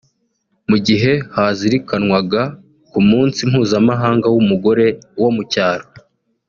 [0.69, 2.41] Mu gihe hazirikanwaga
[2.91, 4.85] ku munsi mpuzamahanga w’umugore
[5.21, 5.87] wo mu cyaro